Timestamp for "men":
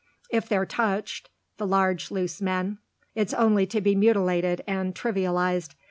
2.41-2.79